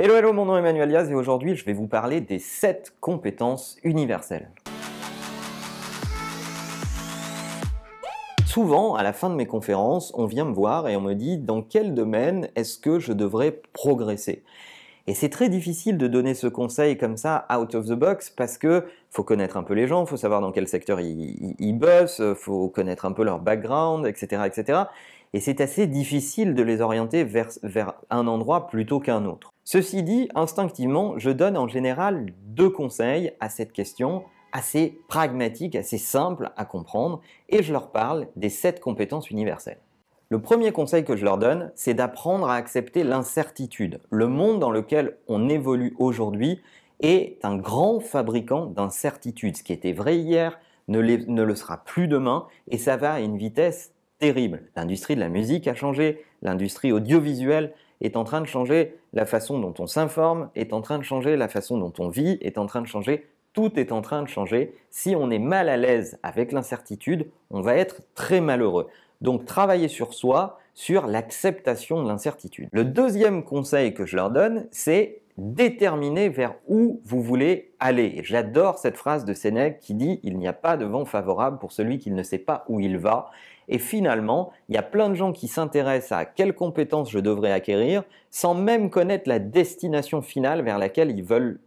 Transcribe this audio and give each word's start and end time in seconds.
Hello, 0.00 0.14
hello, 0.14 0.32
mon 0.32 0.44
nom 0.44 0.54
est 0.54 0.60
Emmanuel 0.60 0.90
Diaz 0.90 1.10
et 1.10 1.14
aujourd'hui 1.16 1.56
je 1.56 1.64
vais 1.64 1.72
vous 1.72 1.88
parler 1.88 2.20
des 2.20 2.38
7 2.38 2.94
compétences 3.00 3.78
universelles. 3.82 4.48
Souvent, 8.46 8.94
à 8.94 9.02
la 9.02 9.12
fin 9.12 9.28
de 9.28 9.34
mes 9.34 9.46
conférences, 9.46 10.12
on 10.14 10.26
vient 10.26 10.44
me 10.44 10.52
voir 10.52 10.86
et 10.86 10.94
on 10.94 11.00
me 11.00 11.14
dit 11.14 11.36
dans 11.36 11.62
quel 11.62 11.94
domaine 11.94 12.48
est-ce 12.54 12.78
que 12.78 13.00
je 13.00 13.12
devrais 13.12 13.60
progresser? 13.72 14.44
Et 15.08 15.14
c'est 15.14 15.30
très 15.30 15.48
difficile 15.48 15.98
de 15.98 16.06
donner 16.06 16.34
ce 16.34 16.46
conseil 16.46 16.96
comme 16.96 17.16
ça, 17.16 17.48
out 17.52 17.74
of 17.74 17.86
the 17.86 17.94
box, 17.94 18.30
parce 18.30 18.56
que 18.56 18.84
faut 19.10 19.24
connaître 19.24 19.56
un 19.56 19.64
peu 19.64 19.74
les 19.74 19.88
gens, 19.88 20.06
faut 20.06 20.16
savoir 20.16 20.40
dans 20.40 20.52
quel 20.52 20.68
secteur 20.68 21.00
ils, 21.00 21.56
ils, 21.58 21.72
bossent, 21.72 22.22
faut 22.36 22.68
connaître 22.68 23.04
un 23.04 23.10
peu 23.10 23.24
leur 23.24 23.40
background, 23.40 24.06
etc., 24.06 24.42
etc. 24.46 24.82
Et 25.32 25.40
c'est 25.40 25.60
assez 25.60 25.88
difficile 25.88 26.54
de 26.54 26.62
les 26.62 26.82
orienter 26.82 27.24
vers, 27.24 27.48
vers 27.64 27.94
un 28.10 28.28
endroit 28.28 28.68
plutôt 28.68 29.00
qu'un 29.00 29.24
autre. 29.24 29.50
Ceci 29.70 30.02
dit, 30.02 30.30
instinctivement, 30.34 31.18
je 31.18 31.28
donne 31.28 31.58
en 31.58 31.68
général 31.68 32.32
deux 32.46 32.70
conseils 32.70 33.32
à 33.38 33.50
cette 33.50 33.74
question 33.74 34.24
assez 34.50 34.98
pragmatiques, 35.08 35.76
assez 35.76 35.98
simples 35.98 36.52
à 36.56 36.64
comprendre, 36.64 37.20
et 37.50 37.62
je 37.62 37.70
leur 37.74 37.90
parle 37.90 38.28
des 38.34 38.48
sept 38.48 38.80
compétences 38.80 39.28
universelles. 39.28 39.76
Le 40.30 40.40
premier 40.40 40.72
conseil 40.72 41.04
que 41.04 41.16
je 41.16 41.24
leur 41.26 41.36
donne, 41.36 41.70
c'est 41.74 41.92
d'apprendre 41.92 42.48
à 42.48 42.54
accepter 42.54 43.04
l'incertitude. 43.04 44.00
Le 44.08 44.26
monde 44.26 44.58
dans 44.58 44.70
lequel 44.70 45.18
on 45.28 45.50
évolue 45.50 45.94
aujourd'hui 45.98 46.62
est 47.00 47.36
un 47.42 47.58
grand 47.58 48.00
fabricant 48.00 48.64
d'incertitudes. 48.64 49.58
Ce 49.58 49.62
qui 49.62 49.74
était 49.74 49.92
vrai 49.92 50.16
hier 50.16 50.58
ne, 50.88 51.02
ne, 51.02 51.42
le 51.42 51.54
sera 51.54 51.84
plus 51.84 52.08
demain 52.08 52.46
et 52.68 52.78
ça 52.78 52.96
va 52.96 53.12
à 53.12 53.20
une 53.20 53.36
vitesse 53.36 53.92
terrible. 54.18 54.62
L'industrie 54.76 55.14
de 55.14 55.20
la 55.20 55.28
musique 55.28 55.68
a 55.68 55.74
changé, 55.74 56.24
l'industrie 56.40 56.90
audiovisuelle 56.90 57.74
est 58.00 58.16
en 58.16 58.24
train 58.24 58.40
de 58.40 58.46
changer, 58.46 58.94
la 59.12 59.26
façon 59.26 59.58
dont 59.58 59.74
on 59.78 59.86
s'informe 59.86 60.50
est 60.54 60.72
en 60.72 60.80
train 60.80 60.98
de 60.98 61.04
changer, 61.04 61.36
la 61.36 61.48
façon 61.48 61.78
dont 61.78 61.92
on 61.98 62.08
vit 62.08 62.38
est 62.40 62.58
en 62.58 62.66
train 62.66 62.80
de 62.80 62.86
changer, 62.86 63.26
tout 63.52 63.78
est 63.78 63.92
en 63.92 64.02
train 64.02 64.22
de 64.22 64.28
changer. 64.28 64.74
Si 64.90 65.16
on 65.16 65.30
est 65.30 65.38
mal 65.38 65.68
à 65.68 65.76
l'aise 65.76 66.18
avec 66.22 66.52
l'incertitude, 66.52 67.28
on 67.50 67.60
va 67.60 67.76
être 67.76 68.02
très 68.14 68.40
malheureux. 68.40 68.86
Donc 69.20 69.46
travailler 69.46 69.88
sur 69.88 70.14
soi, 70.14 70.58
sur 70.74 71.06
l'acceptation 71.08 72.02
de 72.02 72.08
l'incertitude. 72.08 72.68
Le 72.70 72.84
deuxième 72.84 73.42
conseil 73.42 73.94
que 73.94 74.06
je 74.06 74.14
leur 74.14 74.30
donne, 74.30 74.68
c'est 74.70 75.22
déterminer 75.38 76.28
vers 76.28 76.56
où 76.66 77.00
vous 77.04 77.22
voulez 77.22 77.72
aller. 77.80 78.20
J'adore 78.24 78.78
cette 78.78 78.96
phrase 78.96 79.24
de 79.24 79.32
Sénèque 79.32 79.78
qui 79.80 79.94
dit 79.94 80.20
il 80.22 80.36
n'y 80.36 80.48
a 80.48 80.52
pas 80.52 80.76
de 80.76 80.84
vent 80.84 81.04
favorable 81.04 81.58
pour 81.58 81.72
celui 81.72 81.98
qui 81.98 82.10
ne 82.10 82.22
sait 82.22 82.38
pas 82.38 82.64
où 82.68 82.80
il 82.80 82.98
va. 82.98 83.30
Et 83.68 83.78
finalement, 83.78 84.52
il 84.68 84.74
y 84.74 84.78
a 84.78 84.82
plein 84.82 85.08
de 85.08 85.14
gens 85.14 85.32
qui 85.32 85.48
s'intéressent 85.48 86.18
à 86.18 86.24
quelles 86.24 86.54
compétences 86.54 87.10
je 87.10 87.18
devrais 87.18 87.52
acquérir 87.52 88.02
sans 88.30 88.54
même 88.54 88.90
connaître 88.90 89.28
la 89.28 89.38
destination 89.38 90.22
finale 90.22 90.62
vers 90.62 90.78
laquelle 90.78 91.10
ils 91.10 91.24
veulent 91.24 91.60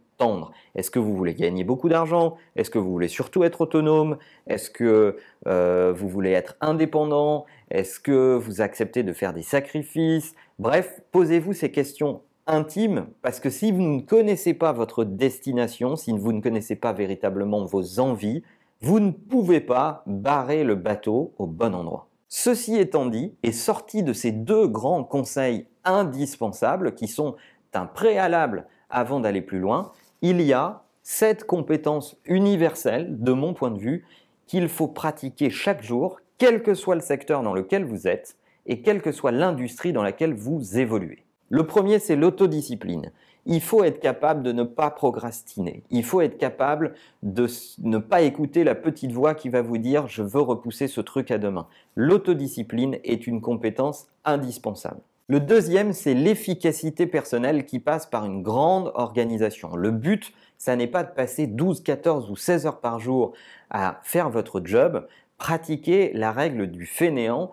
est-ce 0.74 0.90
que 0.90 0.98
vous 0.98 1.16
voulez 1.16 1.34
gagner 1.34 1.64
beaucoup 1.64 1.88
d'argent? 1.88 2.36
Est-ce 2.54 2.70
que 2.70 2.78
vous 2.78 2.90
voulez 2.90 3.08
surtout 3.08 3.44
être 3.44 3.60
autonome? 3.62 4.18
Est-ce 4.46 4.70
que 4.70 5.16
euh, 5.46 5.92
vous 5.94 6.08
voulez 6.08 6.30
être 6.30 6.56
indépendant? 6.60 7.44
Est-ce 7.70 7.98
que 7.98 8.36
vous 8.36 8.60
acceptez 8.60 9.02
de 9.02 9.12
faire 9.12 9.32
des 9.32 9.42
sacrifices? 9.42 10.34
Bref, 10.58 11.00
posez-vous 11.10 11.54
ces 11.54 11.72
questions 11.72 12.22
intimes 12.52 13.06
parce 13.22 13.40
que 13.40 13.50
si 13.50 13.72
vous 13.72 13.82
ne 13.82 14.00
connaissez 14.00 14.54
pas 14.54 14.72
votre 14.72 15.04
destination, 15.04 15.96
si 15.96 16.12
vous 16.12 16.32
ne 16.32 16.40
connaissez 16.40 16.76
pas 16.76 16.92
véritablement 16.92 17.64
vos 17.64 17.98
envies, 17.98 18.42
vous 18.80 19.00
ne 19.00 19.10
pouvez 19.10 19.60
pas 19.60 20.02
barrer 20.06 20.64
le 20.64 20.74
bateau 20.74 21.32
au 21.38 21.46
bon 21.46 21.74
endroit. 21.74 22.08
Ceci 22.28 22.76
étant 22.76 23.06
dit, 23.06 23.34
et 23.42 23.52
sorti 23.52 24.02
de 24.02 24.12
ces 24.12 24.32
deux 24.32 24.66
grands 24.66 25.04
conseils 25.04 25.66
indispensables 25.84 26.94
qui 26.94 27.06
sont 27.06 27.36
un 27.74 27.86
préalable 27.86 28.66
avant 28.90 29.20
d'aller 29.20 29.42
plus 29.42 29.58
loin, 29.58 29.92
il 30.20 30.40
y 30.40 30.52
a 30.52 30.82
sept 31.02 31.44
compétences 31.44 32.16
universelles, 32.24 33.22
de 33.22 33.32
mon 33.32 33.54
point 33.54 33.70
de 33.70 33.78
vue, 33.78 34.04
qu'il 34.46 34.68
faut 34.68 34.88
pratiquer 34.88 35.50
chaque 35.50 35.82
jour, 35.82 36.20
quel 36.38 36.62
que 36.62 36.74
soit 36.74 36.94
le 36.94 37.00
secteur 37.00 37.42
dans 37.42 37.54
lequel 37.54 37.84
vous 37.84 38.06
êtes 38.06 38.36
et 38.66 38.82
quelle 38.82 39.02
que 39.02 39.12
soit 39.12 39.32
l'industrie 39.32 39.92
dans 39.92 40.02
laquelle 40.02 40.34
vous 40.34 40.78
évoluez. 40.78 41.24
Le 41.52 41.66
premier, 41.66 41.98
c'est 41.98 42.16
l'autodiscipline. 42.16 43.12
Il 43.44 43.60
faut 43.60 43.84
être 43.84 44.00
capable 44.00 44.42
de 44.42 44.52
ne 44.52 44.62
pas 44.62 44.88
procrastiner. 44.88 45.82
Il 45.90 46.02
faut 46.02 46.22
être 46.22 46.38
capable 46.38 46.94
de 47.22 47.46
ne 47.82 47.98
pas 47.98 48.22
écouter 48.22 48.64
la 48.64 48.74
petite 48.74 49.12
voix 49.12 49.34
qui 49.34 49.50
va 49.50 49.60
vous 49.60 49.76
dire 49.76 50.08
je 50.08 50.22
veux 50.22 50.40
repousser 50.40 50.88
ce 50.88 51.02
truc 51.02 51.30
à 51.30 51.36
demain. 51.36 51.66
L'autodiscipline 51.94 52.96
est 53.04 53.26
une 53.26 53.42
compétence 53.42 54.06
indispensable. 54.24 55.02
Le 55.28 55.40
deuxième, 55.40 55.92
c'est 55.92 56.14
l'efficacité 56.14 57.06
personnelle 57.06 57.66
qui 57.66 57.80
passe 57.80 58.06
par 58.06 58.24
une 58.24 58.42
grande 58.42 58.90
organisation. 58.94 59.76
Le 59.76 59.90
but, 59.90 60.32
ça 60.56 60.74
n'est 60.74 60.86
pas 60.86 61.04
de 61.04 61.12
passer 61.12 61.46
12, 61.46 61.82
14 61.82 62.30
ou 62.30 62.36
16 62.36 62.64
heures 62.64 62.80
par 62.80 62.98
jour 62.98 63.34
à 63.68 64.00
faire 64.04 64.30
votre 64.30 64.62
job. 64.64 65.06
Pratiquer 65.36 66.12
la 66.14 66.32
règle 66.32 66.68
du 66.68 66.86
fainéant, 66.86 67.52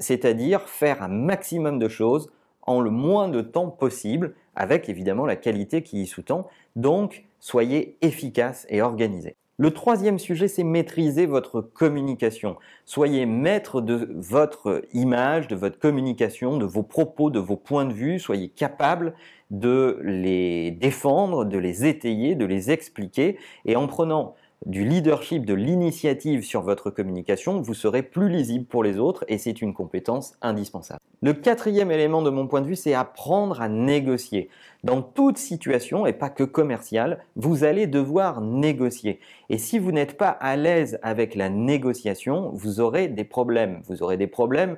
c'est-à-dire 0.00 0.62
faire 0.62 1.00
un 1.04 1.08
maximum 1.08 1.78
de 1.78 1.86
choses 1.86 2.28
en 2.62 2.80
le 2.80 2.90
moins 2.90 3.28
de 3.28 3.40
temps 3.40 3.68
possible, 3.68 4.34
avec 4.54 4.88
évidemment 4.88 5.26
la 5.26 5.36
qualité 5.36 5.82
qui 5.82 6.02
y 6.02 6.06
sous-tend. 6.06 6.48
Donc, 6.76 7.24
soyez 7.38 7.96
efficace 8.02 8.66
et 8.68 8.82
organisé. 8.82 9.36
Le 9.60 9.72
troisième 9.72 10.18
sujet, 10.18 10.48
c'est 10.48 10.64
maîtriser 10.64 11.26
votre 11.26 11.60
communication. 11.60 12.56
Soyez 12.86 13.26
maître 13.26 13.82
de 13.82 14.08
votre 14.14 14.82
image, 14.94 15.48
de 15.48 15.54
votre 15.54 15.78
communication, 15.78 16.56
de 16.56 16.64
vos 16.64 16.82
propos, 16.82 17.28
de 17.28 17.40
vos 17.40 17.58
points 17.58 17.84
de 17.84 17.92
vue. 17.92 18.18
Soyez 18.18 18.48
capable 18.48 19.12
de 19.50 19.98
les 20.02 20.70
défendre, 20.70 21.44
de 21.44 21.58
les 21.58 21.84
étayer, 21.84 22.36
de 22.36 22.46
les 22.46 22.70
expliquer. 22.70 23.36
Et 23.66 23.76
en 23.76 23.86
prenant 23.86 24.34
du 24.66 24.84
leadership, 24.84 25.46
de 25.46 25.54
l'initiative 25.54 26.42
sur 26.44 26.60
votre 26.60 26.90
communication, 26.90 27.62
vous 27.62 27.74
serez 27.74 28.02
plus 28.02 28.28
lisible 28.28 28.66
pour 28.66 28.84
les 28.84 28.98
autres 28.98 29.24
et 29.28 29.38
c'est 29.38 29.62
une 29.62 29.72
compétence 29.72 30.34
indispensable. 30.42 31.00
Le 31.22 31.32
quatrième 31.32 31.90
élément 31.90 32.22
de 32.22 32.30
mon 32.30 32.46
point 32.46 32.60
de 32.60 32.66
vue, 32.66 32.76
c'est 32.76 32.94
apprendre 32.94 33.60
à 33.62 33.68
négocier. 33.68 34.50
Dans 34.84 35.02
toute 35.02 35.38
situation, 35.38 36.06
et 36.06 36.12
pas 36.12 36.30
que 36.30 36.44
commerciale, 36.44 37.24
vous 37.36 37.64
allez 37.64 37.86
devoir 37.86 38.40
négocier. 38.40 39.20
Et 39.48 39.58
si 39.58 39.78
vous 39.78 39.92
n'êtes 39.92 40.16
pas 40.16 40.28
à 40.28 40.56
l'aise 40.56 40.98
avec 41.02 41.34
la 41.34 41.48
négociation, 41.48 42.50
vous 42.54 42.80
aurez 42.80 43.08
des 43.08 43.24
problèmes. 43.24 43.82
Vous 43.88 44.02
aurez 44.02 44.16
des 44.16 44.26
problèmes 44.26 44.76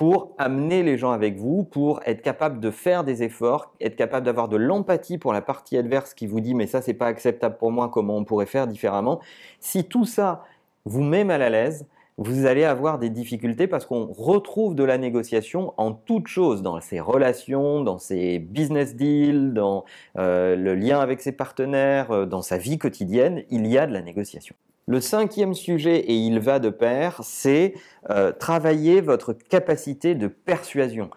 pour 0.00 0.34
amener 0.38 0.82
les 0.82 0.96
gens 0.96 1.10
avec 1.10 1.36
vous, 1.36 1.62
pour 1.62 2.00
être 2.06 2.22
capable 2.22 2.58
de 2.58 2.70
faire 2.70 3.04
des 3.04 3.22
efforts, 3.22 3.74
être 3.82 3.96
capable 3.96 4.24
d'avoir 4.24 4.48
de 4.48 4.56
l'empathie 4.56 5.18
pour 5.18 5.34
la 5.34 5.42
partie 5.42 5.76
adverse 5.76 6.14
qui 6.14 6.26
vous 6.26 6.40
dit 6.40 6.54
mais 6.54 6.66
ça 6.66 6.80
c'est 6.80 6.94
pas 6.94 7.04
acceptable 7.04 7.58
pour 7.58 7.70
moi, 7.70 7.90
comment 7.90 8.16
on 8.16 8.24
pourrait 8.24 8.46
faire 8.46 8.66
différemment. 8.66 9.20
Si 9.58 9.84
tout 9.84 10.06
ça 10.06 10.42
vous 10.86 11.02
met 11.02 11.22
mal 11.22 11.42
à 11.42 11.50
l'aise, 11.50 11.86
vous 12.16 12.46
allez 12.46 12.64
avoir 12.64 12.98
des 12.98 13.10
difficultés 13.10 13.66
parce 13.66 13.84
qu'on 13.84 14.06
retrouve 14.06 14.74
de 14.74 14.84
la 14.84 14.96
négociation 14.96 15.74
en 15.76 15.92
toute 15.92 16.28
chose, 16.28 16.62
dans 16.62 16.80
ses 16.80 17.00
relations, 17.00 17.82
dans 17.82 17.98
ses 17.98 18.38
business 18.38 18.96
deals, 18.96 19.52
dans 19.52 19.84
euh, 20.18 20.56
le 20.56 20.74
lien 20.76 21.00
avec 21.00 21.20
ses 21.20 21.32
partenaires, 21.32 22.10
euh, 22.10 22.24
dans 22.24 22.40
sa 22.40 22.56
vie 22.56 22.78
quotidienne, 22.78 23.42
il 23.50 23.66
y 23.66 23.76
a 23.76 23.86
de 23.86 23.92
la 23.92 24.00
négociation. 24.00 24.56
Le 24.90 25.00
cinquième 25.00 25.54
sujet, 25.54 25.98
et 26.00 26.16
il 26.16 26.40
va 26.40 26.58
de 26.58 26.68
pair, 26.68 27.20
c'est 27.22 27.74
euh, 28.10 28.32
travailler 28.32 29.00
votre 29.00 29.32
capacité 29.32 30.16
de 30.16 30.26
persuasion. 30.26 31.10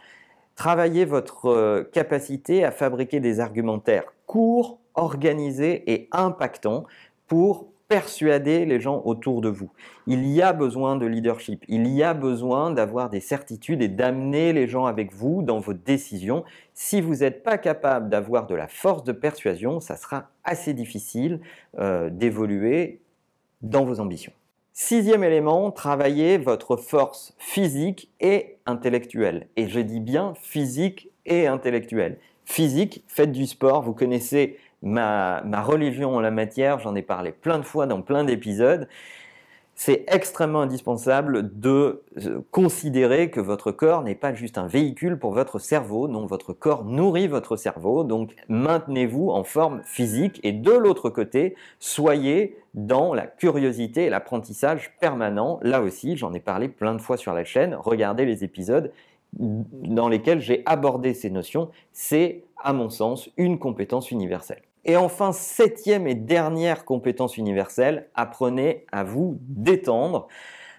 Travailler 0.56 1.06
votre 1.06 1.48
euh, 1.48 1.84
capacité 1.92 2.64
à 2.64 2.70
fabriquer 2.70 3.20
des 3.20 3.40
argumentaires 3.40 4.14
courts, 4.28 4.78
organisés 4.94 5.92
et 5.92 6.08
impactants 6.12 6.84
pour 7.26 7.66
persuader 7.88 8.66
les 8.66 8.80
gens 8.80 9.02
autour 9.06 9.42
de 9.42 9.50
vous. 9.50 9.72
Il 10.06 10.28
y 10.28 10.44
a 10.44 10.54
besoin 10.54 10.96
de 10.96 11.08
leadership, 11.08 11.66
il 11.68 11.88
y 11.88 12.04
a 12.04 12.14
besoin 12.14 12.70
d'avoir 12.70 13.10
des 13.10 13.22
certitudes 13.22 13.82
et 13.82 13.88
d'amener 13.88 14.54
les 14.54 14.68
gens 14.68 14.86
avec 14.86 15.14
vous 15.14 15.42
dans 15.42 15.60
vos 15.60 15.74
décisions. 15.74 16.44
Si 16.76 17.02
vous 17.02 17.18
n'êtes 17.18 17.42
pas 17.42 17.58
capable 17.58 18.10
d'avoir 18.10 18.46
de 18.46 18.54
la 18.54 18.68
force 18.68 19.04
de 19.04 19.14
persuasion, 19.14 19.80
ça 19.80 19.96
sera 19.96 20.30
assez 20.44 20.76
difficile 20.76 21.40
euh, 21.80 22.12
d'évoluer 22.12 23.00
dans 23.64 23.86
vos 23.86 24.00
ambitions. 24.00 24.34
Sixième 24.74 25.24
élément, 25.24 25.72
travaillez 25.72 26.38
votre 26.38 26.78
force 26.78 27.34
physique 27.38 28.12
et 28.20 28.58
intellectuelle. 28.66 29.48
Et 29.56 29.68
je 29.68 29.80
dis 29.80 30.00
bien 30.00 30.34
physique 30.42 31.10
et 31.26 31.48
intellectuelle. 31.48 32.18
Physique, 32.46 33.04
faites 33.08 33.32
du 33.32 33.46
sport, 33.46 33.82
vous 33.84 33.94
connaissez 33.94 34.58
ma, 34.82 35.42
religion 35.62 36.16
en 36.16 36.20
la 36.20 36.32
matière, 36.32 36.80
j'en 36.80 36.96
ai 36.96 37.02
parlé 37.02 37.32
plein 37.32 37.58
de 37.58 37.64
fois 37.64 37.88
dans 37.88 38.02
plein 38.02 38.24
d'épisodes 38.24 38.88
c'est 39.76 40.06
extrêmement 40.08 40.62
indispensable 40.62 41.60
de 41.60 42.04
euh, 42.18 42.42
considérer 42.52 43.30
que 43.30 43.40
votre 43.40 43.72
corps 43.72 44.04
n'est 44.04 44.16
pas 44.16 44.34
juste 44.34 44.58
un 44.58 44.68
véhicule 44.68 45.18
pour 45.18 45.34
votre 45.34 45.60
cerveau, 45.60 46.08
non, 46.08 46.26
votre 46.26 46.54
corps 46.54 46.86
nourrit 46.86 47.28
votre 47.28 47.56
cerveau, 47.56 48.04
donc 48.04 48.36
maintenez-vous 48.50 49.30
en 49.30 49.44
forme 49.44 49.82
physique. 49.84 50.40
Et 50.44 50.52
de 50.52 50.72
l'autre 50.72 51.10
côté, 51.10 51.56
soyez 51.80 52.58
dans 52.74 53.14
la 53.14 53.28
curiosité 53.28 54.06
et 54.06 54.10
l'apprentissage 54.10 54.96
permanent. 55.00 55.60
Là 55.64 55.82
aussi, 55.82 56.18
j'en 56.18 56.34
ai 56.34 56.40
parlé 56.40 56.68
plein 56.68 56.94
de 56.96 57.02
fois 57.02 57.18
sur 57.18 57.34
la 57.34 57.44
chaîne, 57.44 57.76
regardez 57.76 58.26
les 58.26 58.44
épisodes 58.44 58.92
dans 59.34 60.10
lesquels 60.10 60.42
j'ai 60.42 60.62
abordé 60.66 61.14
ces 61.14 61.30
notions, 61.30 61.70
c'est 61.92 62.44
à 62.58 62.72
mon 62.74 62.90
sens 62.90 63.30
une 63.38 63.58
compétence 63.58 64.12
universelle. 64.12 64.62
Et 64.86 64.98
enfin, 64.98 65.32
septième 65.32 66.08
et 66.08 66.16
dernière 66.16 66.84
compétence 66.84 67.38
universelle, 67.38 68.10
apprenez 68.16 68.86
à 68.92 69.04
vous 69.04 69.38
détendre. 69.42 70.28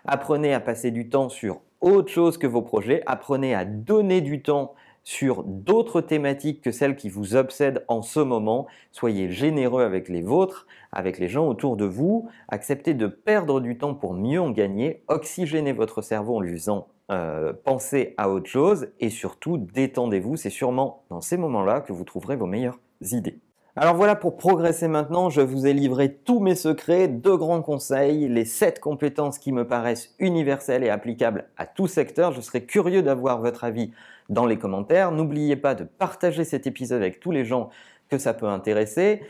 Apprenez 0.05 0.53
à 0.53 0.61
passer 0.61 0.91
du 0.91 1.09
temps 1.09 1.31
sur 1.31 1.61
autre 1.81 2.11
chose 2.11 2.37
que 2.37 2.47
vos 2.47 2.61
projets. 2.61 3.03
Apprenez 3.06 3.55
à 3.55 3.65
donner 3.65 4.21
du 4.21 4.43
temps 4.43 4.75
sur 5.05 5.45
d'autres 5.45 6.01
thématiques 6.01 6.62
que 6.62 6.73
celles 6.73 6.97
qui 6.97 7.09
vous 7.09 7.37
obsèdent 7.37 7.85
en 7.89 8.03
ce 8.03 8.21
moment. 8.21 8.67
Soyez 8.91 9.31
généreux 9.31 9.83
avec 9.83 10.09
les 10.09 10.23
vôtres, 10.23 10.67
avec 10.93 11.19
les 11.19 11.29
gens 11.29 11.47
autour 11.47 11.77
de 11.77 11.85
vous. 11.85 12.29
Acceptez 12.49 12.95
de 12.95 13.06
perdre 13.06 13.61
du 13.61 13.79
temps 13.79 13.95
pour 13.95 14.15
mieux 14.15 14.41
en 14.41 14.51
gagner. 14.51 15.03
Oxygénez 15.09 15.73
votre 15.73 16.03
cerveau 16.03 16.37
en 16.37 16.41
lui 16.41 16.53
faisant 16.53 16.89
euh, 17.11 17.53
penser 17.53 18.15
à 18.17 18.31
autre 18.31 18.49
chose. 18.49 18.89
Et 19.01 19.11
surtout, 19.11 19.59
détendez-vous. 19.59 20.37
C'est 20.37 20.51
sûrement 20.51 21.05
dans 21.11 21.21
ces 21.21 21.37
moments-là 21.37 21.81
que 21.81 21.93
vous 21.93 22.05
trouverez 22.05 22.37
vos 22.37 22.47
meilleures 22.47 22.81
idées. 23.12 23.41
Alors 23.76 23.97
voilà, 23.97 24.15
pour 24.15 24.37
progresser 24.37 24.87
maintenant, 24.87 25.31
je 25.31 25.41
vous 25.41 25.67
ai 25.67 25.73
livré 25.73 26.15
tous 26.15 26.38
mes 26.38 26.55
secrets, 26.55 27.09
deux 27.09 27.37
grands 27.37 27.61
conseils, 27.61 28.29
les 28.29 28.44
sept 28.44 28.79
compétences 28.79 29.41
qui 29.41 29.50
me 29.50 29.67
paraissent 29.67 30.15
universelles 30.21 30.85
et 30.85 30.91
applicables 30.91 31.49
à 31.56 31.67
tout 31.67 31.88
secteur. 31.88 32.31
Je 32.31 32.41
serais 32.41 32.62
curieux 32.62 33.03
d'avoir 33.03 33.41
votre 33.41 33.65
avis 33.65 33.91
dans 34.29 34.47
les 34.47 34.59
commentaires. 34.59 35.11
N'oubliez 35.11 35.56
pas 35.56 35.75
de 35.75 35.82
partager 35.82 36.44
cet 36.44 36.69
épisode 36.69 37.03
avec 37.03 37.19
tous 37.19 37.32
les 37.32 37.44
gens 37.44 37.71
que 38.11 38.19
ça 38.19 38.32
peut 38.32 38.47
intéresser. 38.47 39.23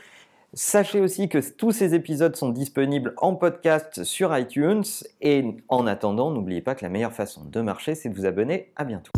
Sachez 0.53 1.01
aussi 1.01 1.27
que 1.27 1.39
tous 1.39 1.71
ces 1.71 1.95
épisodes 1.95 2.35
sont 2.35 2.49
disponibles 2.49 3.15
en 3.17 3.33
podcast 3.33 4.03
sur 4.03 4.37
iTunes. 4.37 4.83
Et 5.21 5.43
en 5.69 5.87
attendant, 5.87 6.29
n'oubliez 6.29 6.61
pas 6.61 6.75
que 6.75 6.85
la 6.85 6.89
meilleure 6.89 7.13
façon 7.13 7.41
de 7.45 7.61
marcher, 7.61 7.95
c'est 7.95 8.09
de 8.09 8.15
vous 8.15 8.27
abonner. 8.27 8.71
À 8.75 8.83
bientôt. 8.83 9.11